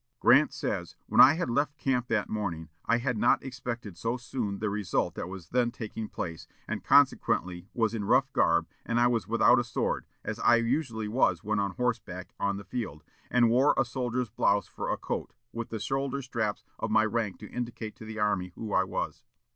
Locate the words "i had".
1.21-1.47, 2.87-3.19